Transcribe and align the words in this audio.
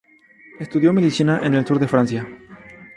Estudió 0.59 0.91
medicina 0.93 1.41
en 1.43 1.53
el 1.53 1.63
sur 1.63 1.77
de 1.77 1.87
Francia. 1.87 2.27